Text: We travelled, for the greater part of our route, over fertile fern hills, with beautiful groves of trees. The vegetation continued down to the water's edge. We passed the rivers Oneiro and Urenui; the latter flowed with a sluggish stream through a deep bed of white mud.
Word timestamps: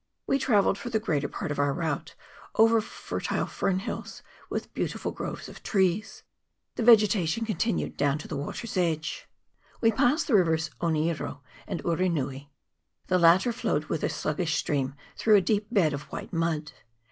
We 0.25 0.39
travelled, 0.39 0.79
for 0.79 0.89
the 0.89 0.99
greater 0.99 1.27
part 1.27 1.51
of 1.51 1.59
our 1.59 1.75
route, 1.75 2.15
over 2.55 2.81
fertile 2.81 3.45
fern 3.45 3.77
hills, 3.77 4.23
with 4.49 4.73
beautiful 4.73 5.11
groves 5.11 5.47
of 5.47 5.61
trees. 5.61 6.23
The 6.73 6.81
vegetation 6.81 7.45
continued 7.45 7.97
down 7.97 8.17
to 8.17 8.27
the 8.27 8.35
water's 8.35 8.77
edge. 8.77 9.27
We 9.79 9.91
passed 9.91 10.25
the 10.25 10.33
rivers 10.33 10.71
Oneiro 10.81 11.41
and 11.67 11.83
Urenui; 11.83 12.47
the 13.09 13.19
latter 13.19 13.53
flowed 13.53 13.89
with 13.89 14.01
a 14.03 14.09
sluggish 14.09 14.55
stream 14.55 14.95
through 15.17 15.35
a 15.35 15.39
deep 15.41 15.67
bed 15.71 15.93
of 15.93 16.11
white 16.11 16.33
mud. 16.33 16.71